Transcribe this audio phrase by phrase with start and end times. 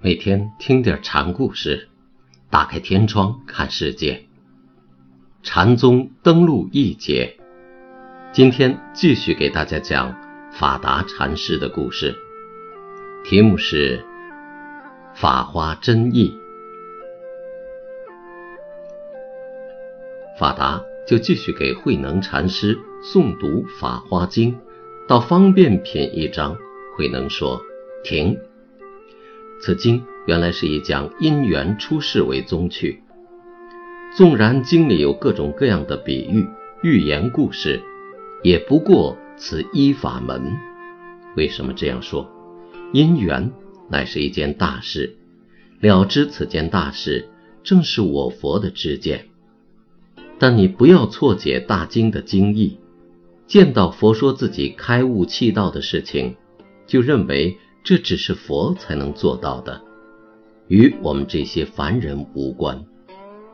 [0.00, 1.88] 每天听点禅故事，
[2.50, 4.26] 打开天窗看世界。
[5.42, 7.36] 禅宗登陆一节，
[8.32, 10.14] 今天继续给大家讲
[10.52, 12.14] 法达禅师的故事，
[13.24, 13.98] 题目是
[15.16, 16.30] 《法华真义》。
[20.38, 23.48] 法达就继续给慧能禅师诵读
[23.80, 24.52] 《法华经》，
[25.08, 26.56] 到方便品一章，
[26.96, 27.60] 慧能说
[28.06, 28.38] ：“停。”
[29.60, 33.02] 此经原来是以讲因缘出世为宗趣，
[34.16, 36.46] 纵然经里有各种各样的比喻、
[36.82, 37.80] 寓言故事，
[38.42, 40.56] 也不过此一法门。
[41.36, 42.30] 为什么这样说？
[42.92, 43.50] 因缘
[43.88, 45.16] 乃是一件大事，
[45.80, 47.28] 了知此件大事，
[47.64, 49.26] 正是我佛的知见。
[50.38, 52.78] 但你不要错解大经的经义，
[53.48, 56.36] 见到佛说自己开悟气道的事情，
[56.86, 57.58] 就认为。
[57.82, 59.80] 这只是佛才能做到的，
[60.68, 62.84] 与我们这些凡人无关。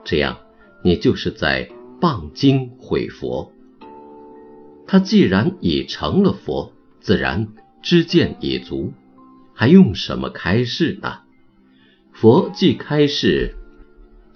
[0.05, 0.39] 这样，
[0.83, 3.53] 你就是在谤经毁佛。
[4.87, 7.49] 他既然已成了佛，自然
[7.83, 8.93] 知见已足，
[9.55, 11.21] 还用什么开示呢？
[12.13, 13.55] 佛既开示，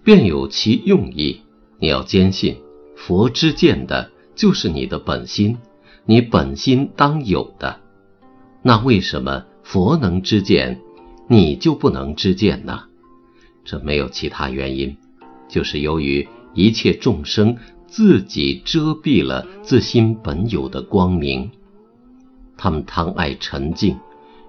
[0.05, 1.43] 便有其用意。
[1.81, 2.57] 你要坚信，
[2.97, 5.59] 佛知见的就是你的本心，
[6.07, 7.81] 你本心当有的。
[8.63, 9.45] 那为什么？
[9.71, 10.81] 佛能知见，
[11.27, 12.85] 你就不能知见呢？
[13.67, 14.97] 这没有其他原因，
[15.47, 17.55] 就是由于一切众生
[17.87, 21.51] 自己遮蔽了自心本有的光明，
[22.57, 23.99] 他们贪爱沉静，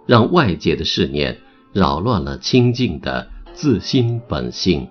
[0.06, 1.38] 让外界的世念
[1.74, 4.88] 扰乱了清净的自心本性，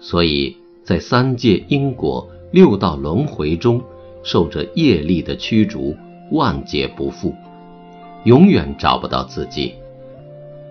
[0.00, 3.82] 所以在三界因果、六道轮回中，
[4.22, 5.94] 受着业力的驱逐，
[6.30, 7.34] 万劫不复。
[8.24, 9.74] 永远找不到自己。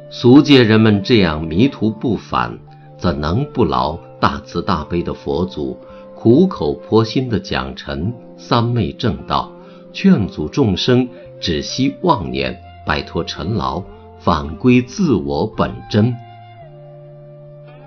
[0.10, 2.58] 俗界人们这样迷途不返，
[2.98, 5.78] 怎能不劳大慈大悲的佛祖
[6.16, 9.52] 苦口婆心的讲陈三昧正道，
[9.92, 11.08] 劝阻众生
[11.40, 13.84] 只惜妄念，摆脱尘劳，
[14.20, 16.16] 返归自我本真？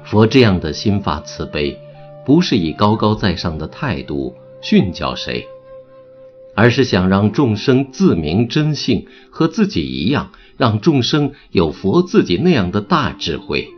[0.04, 1.78] 佛这样的心发慈悲，
[2.24, 5.46] 不是以高高在上的态度训教谁。
[6.58, 13.68] 而是想让众生自明真性，和自己一样，让众生有佛自己那样的大智慧，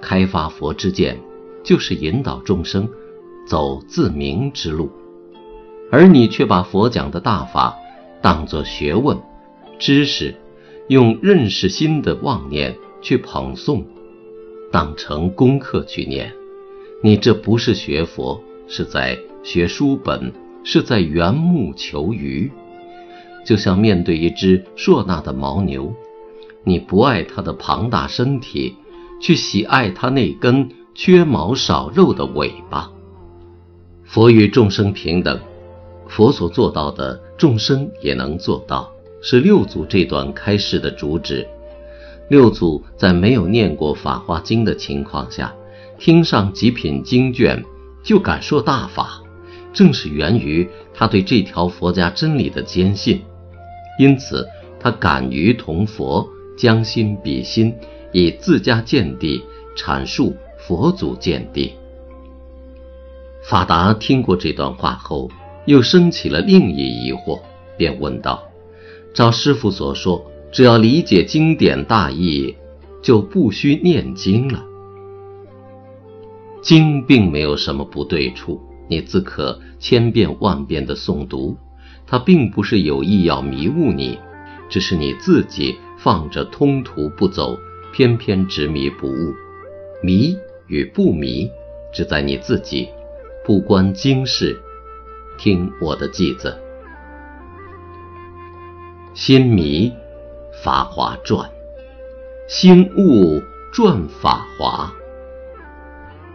[0.00, 1.18] 开发佛之见，
[1.64, 2.88] 就是引导众生
[3.48, 4.88] 走自明之路。
[5.90, 7.74] 而你却把佛讲的大法
[8.22, 9.18] 当作学问、
[9.80, 10.36] 知识，
[10.86, 13.82] 用认识心的妄念去捧诵，
[14.70, 16.32] 当成功课去念，
[17.02, 20.32] 你这不是学佛，是在学书本。
[20.64, 22.50] 是在缘木求鱼，
[23.44, 25.94] 就像面对一只硕大的牦牛，
[26.64, 28.74] 你不爱它的庞大身体，
[29.20, 32.90] 去喜爱它那根缺毛少肉的尾巴。
[34.04, 35.38] 佛与众生平等，
[36.08, 41.46] 佛所做到的，众生也能做到，是六祖这段开示的主旨。
[42.30, 45.54] 六祖在没有念过《法华经》的情况下，
[45.98, 47.62] 听上几品经卷，
[48.02, 49.20] 就敢说大法。
[49.74, 53.20] 正是源于他对这条佛家真理的坚信，
[53.98, 54.48] 因此
[54.78, 56.26] 他敢于同佛
[56.56, 57.74] 将心比心，
[58.12, 59.42] 以自家见地
[59.76, 61.74] 阐述佛祖见地。
[63.42, 65.28] 法达听过这段话后，
[65.66, 67.40] 又升起了另一疑惑，
[67.76, 68.42] 便问道
[69.12, 72.54] ：“照师傅所说，只要理解经典大意，
[73.02, 74.64] 就不需念经了。
[76.62, 81.56] 经并没有什么不对处。”你自可千遍万遍的诵读，
[82.06, 84.18] 他并不是有意要迷误你，
[84.68, 87.58] 只是你自己放着通途不走，
[87.92, 89.34] 偏偏执迷不悟。
[90.02, 90.36] 迷
[90.66, 91.50] 与不迷，
[91.92, 92.88] 只在你自己，
[93.44, 94.58] 不关经事。
[95.38, 96.56] 听我的偈子：
[99.14, 99.92] 心迷，
[100.62, 101.48] 法华传；
[102.46, 103.42] 心悟，
[103.72, 104.92] 转法华。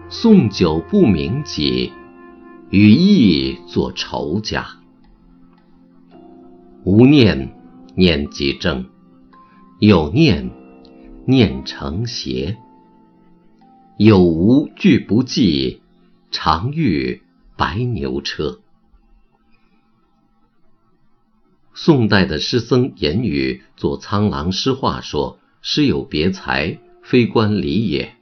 [0.10, 1.92] 诵久不明解。
[2.72, 4.78] 与意作仇家，
[6.84, 7.56] 无念
[7.96, 8.86] 念即正，
[9.80, 10.52] 有念，
[11.26, 12.58] 念成邪；
[13.98, 15.82] 有无俱不计，
[16.30, 17.24] 常遇
[17.58, 18.60] 白牛车。
[21.74, 28.14] 宋代的诗僧严语作《苍狼诗话》说：“诗有别才，非关礼也。”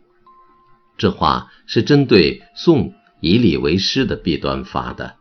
[0.98, 5.16] 这话是针对宋以礼为师的弊端发的，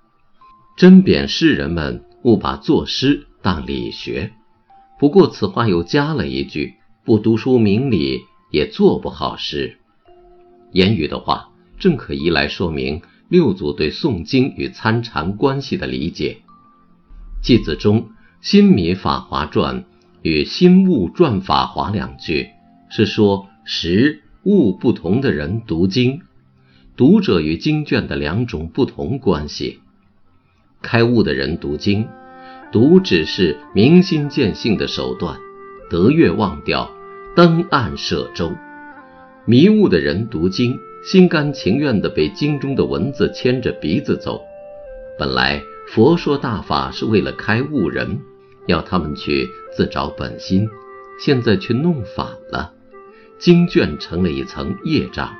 [0.76, 4.32] 针贬诗人们误把作诗当理学。
[4.98, 8.20] 不过此话又加了一句：“不读书明理，
[8.50, 9.78] 也做不好诗。”
[10.72, 16.38] 言语的话正可以来说明六祖对诵经与参禅关系的理解。
[17.42, 18.08] 偈子中。
[18.42, 19.86] 新米法华传
[20.22, 22.50] 与新物传法华两句，
[22.88, 26.20] 是说实物不同的人读经，
[26.96, 29.80] 读者与经卷的两种不同关系。
[30.82, 32.08] 开悟的人读经，
[32.72, 35.38] 读只是明心见性的手段，
[35.90, 36.90] 得月忘掉，
[37.34, 38.52] 登岸舍舟；
[39.44, 44.40] 迷悟的人读经，心甘情愿地被经中的文字牵着鼻子走。
[45.18, 45.62] 本来。
[45.88, 48.18] 佛说大法是为了开悟人，
[48.66, 50.68] 要他们去自找本心，
[51.20, 52.72] 现在却弄反了，
[53.38, 55.32] 经卷成了一层业障。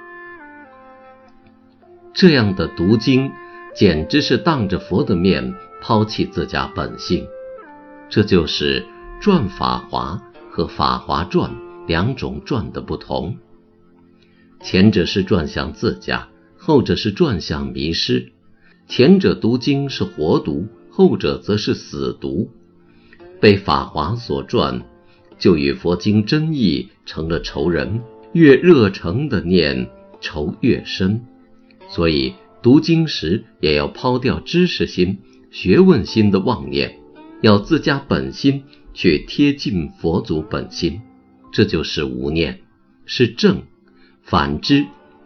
[2.16, 3.30] 这样的读经，
[3.74, 7.26] 简直是当着佛的面抛弃自家本性。
[8.08, 8.80] 这就是
[9.22, 10.18] 《转法华》
[10.50, 11.50] 和《法华传》
[11.86, 13.36] 两种转的不同，
[14.62, 18.32] 前者是转向自家，后者是转向迷失。
[18.88, 22.48] 前者读经是活读，后者则是死读。
[23.42, 24.80] 被法华所转，
[25.38, 28.00] 就与佛经真意成了仇人。
[28.32, 29.90] 越热诚的念，
[30.22, 31.22] 仇越深。
[31.96, 35.16] 所以读经时也要抛掉知识心、
[35.50, 36.98] 学问心的妄念，
[37.40, 41.00] 要自家本心去贴近佛祖本心，
[41.50, 42.58] 这就是无念，
[43.06, 43.62] 是正；
[44.22, 44.84] 反之，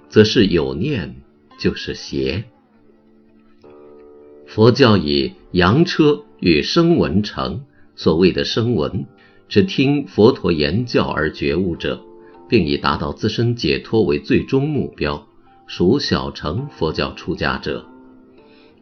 [0.09, 1.17] 则是有念，
[1.59, 2.45] 就是邪。
[4.47, 7.65] 佛教以扬车与声闻成，
[7.97, 9.07] 所谓的声闻，
[9.49, 12.01] 只听佛陀言教而觉悟者，
[12.49, 15.27] 并以达到自身解脱为最终目标，
[15.73, 17.85] 属小乘佛教出家者；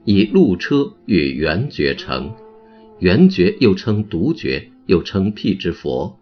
[0.07, 2.33] 以路车与圆觉成，
[2.99, 6.19] 圆觉又称独觉，又称辟支佛，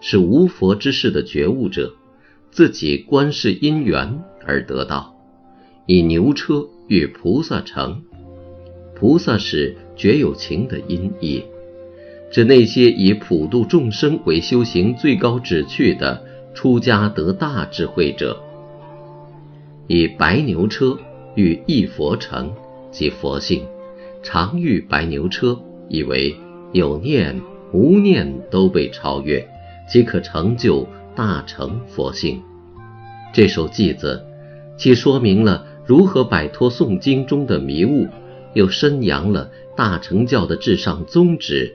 [0.00, 1.92] 是无佛之事的觉悟者，
[2.52, 5.16] 自己观世因缘而得道；
[5.86, 8.00] 以牛车与菩萨成。
[8.94, 11.42] 菩萨是绝有情的音译，
[12.30, 16.24] 指那些以普度众生为修行最高旨趣的
[16.54, 18.40] 出家得大智慧者。
[19.86, 20.98] 以白牛车
[21.34, 22.52] 与一佛成，
[22.90, 23.64] 即佛性，
[24.22, 25.58] 常遇白牛车，
[25.88, 26.34] 以为
[26.72, 27.40] 有念
[27.72, 29.46] 无念都被超越，
[29.90, 32.40] 即可成就大成佛性。
[33.32, 34.24] 这首偈子，
[34.76, 38.08] 既说明了如何摆脱诵经中的迷雾。
[38.54, 41.74] 又宣扬了大乘教的至上宗旨，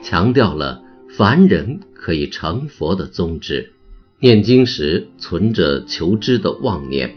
[0.00, 0.80] 强调了
[1.14, 3.74] 凡人可以成佛的宗旨。
[4.18, 7.14] 念经时存着求知的妄念，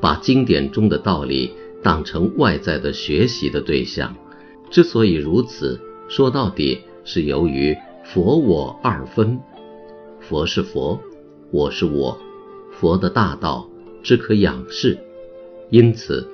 [0.00, 1.52] 把经典中的道理
[1.82, 4.14] 当成外在的学习的对象。
[4.70, 9.38] 之所以如此，说到底是由于佛我二分，
[10.20, 10.98] 佛是佛，
[11.50, 12.18] 我是我，
[12.72, 13.68] 佛的大道
[14.02, 14.98] 只可仰视。
[15.70, 16.26] 因此，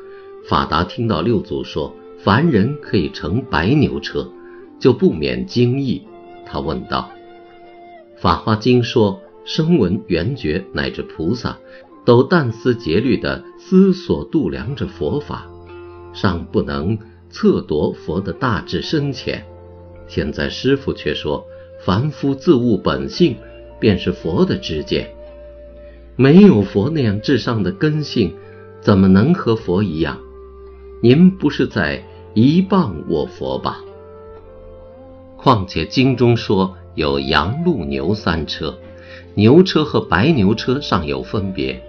[0.48, 1.94] 法达听到六祖说。
[2.18, 4.28] 凡人可以乘白牛车，
[4.80, 6.02] 就不免惊异。
[6.44, 7.08] 他问道
[8.20, 11.56] ：“《法华经》说，声闻缘觉乃至菩萨，
[12.06, 15.46] 都但思竭虑地思索度量着佛法，
[16.14, 16.96] 尚不能
[17.28, 19.44] 测夺佛的大智深浅。
[20.08, 21.44] 现在师傅却说，
[21.84, 23.36] 凡夫自悟本性，
[23.78, 25.10] 便是佛的知见。
[26.16, 28.32] 没有佛那样至上的根性，
[28.80, 30.18] 怎么能和佛一样？
[31.02, 32.02] 您不是在？”
[32.36, 33.80] 一谤我佛吧。
[35.38, 38.78] 况且经中说有羊鹿牛三车，
[39.32, 41.82] 牛车和白牛车尚有分别。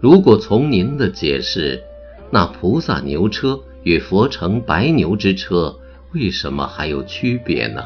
[0.00, 1.82] 如果从您的解释，
[2.30, 5.74] 那菩萨牛车与佛乘白牛之车
[6.12, 7.82] 为什么还有区别呢？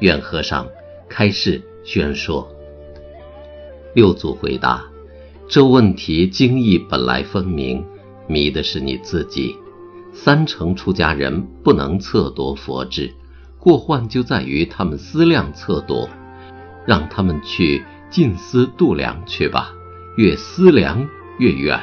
[0.00, 0.66] 愿和尚
[1.08, 2.46] 开示宣说。
[3.94, 4.84] 六祖回答：
[5.48, 7.84] 这问题经义本来分明，
[8.26, 9.56] 迷的是你自己。
[10.12, 13.10] 三成出家人不能测夺佛智，
[13.58, 16.08] 过患就在于他们思量测夺，
[16.84, 19.72] 让他们去静思度量去吧，
[20.18, 21.08] 越思量
[21.42, 21.80] 越远。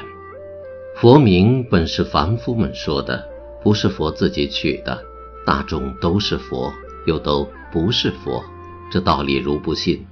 [0.96, 3.28] 佛名本是凡夫们说的，
[3.62, 4.98] 不是佛自己取的。
[5.46, 6.72] 大众都是佛，
[7.06, 8.42] 又都不是佛，
[8.90, 10.06] 这道理如不信，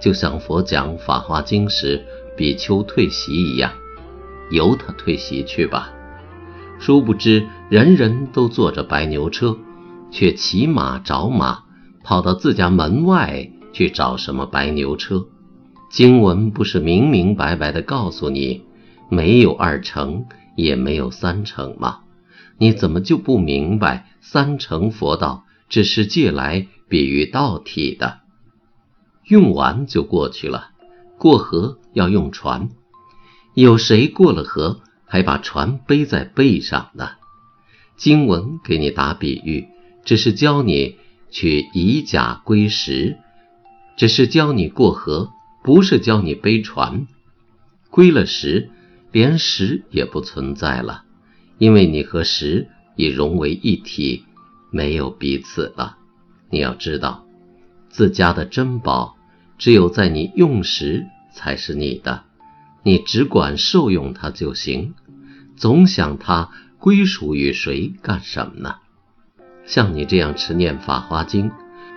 [0.00, 2.04] 就像佛讲《法华经》时
[2.36, 3.70] 比丘退席一样，
[4.50, 5.92] 由他退席去吧。
[6.80, 9.56] 殊不知，人人都坐着白牛车，
[10.10, 11.60] 却骑马找马，
[12.02, 15.24] 跑到自家门外去找什么白牛车？
[15.88, 18.62] 经文不是明明白白的告诉你，
[19.08, 22.00] 没有二乘，也没有三乘吗？
[22.58, 28.20] 你怎么就不明白三乘佛道只是借来比喻道体的？
[29.24, 30.70] 用完就过去了。
[31.18, 32.70] 过河要用船，
[33.54, 37.10] 有谁过了河还把船背在背上呢？
[37.96, 39.66] 经文给你打比喻，
[40.04, 40.96] 只是教你
[41.30, 43.18] 去以假归实，
[43.96, 45.32] 只是教你过河，
[45.64, 47.06] 不是教你背船。
[47.90, 48.70] 归了石，
[49.12, 51.04] 连石也不存在了，
[51.58, 54.24] 因为你和石已融为一体，
[54.70, 55.96] 没有彼此了。
[56.50, 57.24] 你要知道，
[57.88, 59.16] 自家的珍宝。
[59.58, 62.22] 只有在你用时才是你的，
[62.84, 64.94] 你只管受用它就行，
[65.56, 68.76] 总想它归属于谁干什么呢？
[69.66, 71.50] 像你这样持念《法华经》，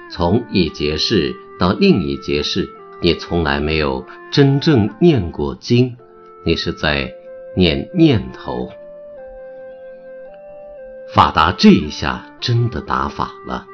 [0.10, 2.68] 从一节事到另一节事，
[3.04, 5.96] 你从来没有真正念过经，
[6.44, 7.14] 你是在
[7.56, 8.70] 念念头。
[11.14, 13.68] 法达这一下真的打法了，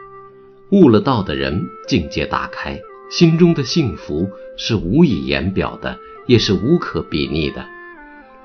[0.72, 2.80] 悟了道的人境界大开。
[3.10, 7.66] 心中的幸福是无以言表的，也是无可比拟的。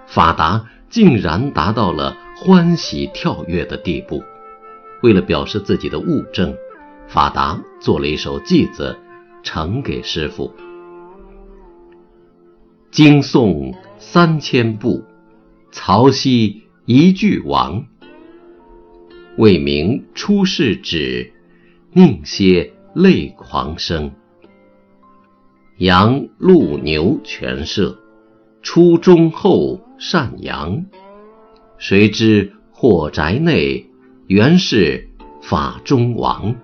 [0.06, 4.22] 法达竟然达到了欢喜跳跃的地步。
[5.02, 6.54] 为了表示自己的悟证，
[7.08, 8.96] 法达做了一首偈子，
[9.42, 10.54] 呈给师傅：
[12.92, 13.74] 经诵
[14.04, 15.04] 三千步，
[15.70, 17.86] 曹溪一句王。
[19.38, 21.32] 为名出世旨，
[21.92, 24.12] 宁歇泪狂生。
[25.78, 27.96] 羊鹿牛全摄，
[28.60, 30.84] 出中后善扬。
[31.78, 33.86] 谁知火宅内，
[34.26, 35.08] 原是
[35.40, 36.54] 法中王。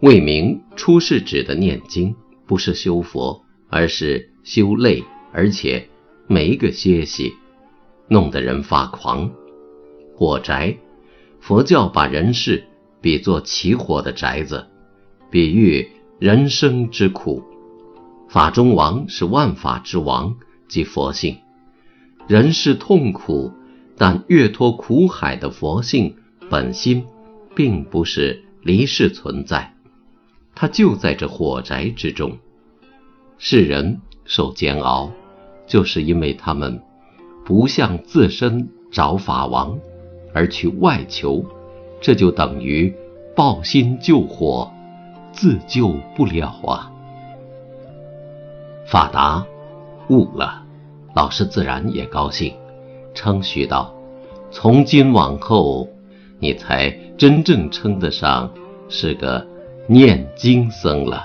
[0.00, 2.14] 为名出世指的念经，
[2.46, 5.04] 不是修佛，而是修泪，
[5.36, 5.86] 而且
[6.26, 7.34] 没个歇息，
[8.08, 9.30] 弄得人发狂。
[10.14, 10.78] 火宅，
[11.40, 12.64] 佛教把人世
[13.02, 14.66] 比作起火的宅子，
[15.30, 15.90] 比喻。
[16.18, 17.42] 人生之苦，
[18.30, 20.34] 法中王是万法之王，
[20.66, 21.36] 即佛性。
[22.26, 23.52] 人世痛苦，
[23.98, 26.16] 但越脱苦海的佛性
[26.48, 27.04] 本心，
[27.54, 29.74] 并不是离世存在，
[30.54, 32.38] 它就在这火宅之中。
[33.36, 35.12] 世人受煎熬，
[35.66, 36.80] 就是因为他们
[37.44, 39.78] 不向自身找法王，
[40.32, 41.44] 而去外求，
[42.00, 42.94] 这就等于
[43.34, 44.70] 抱心救火。
[45.32, 46.90] 自救不了啊！
[48.86, 49.44] 法达
[50.08, 50.62] 悟了，
[51.14, 52.54] 老师自然也高兴，
[53.12, 53.94] 称许道
[54.50, 55.86] ：“从今往后，
[56.38, 58.50] 你才真正称得上
[58.88, 59.46] 是个
[59.86, 61.24] 念经僧了。”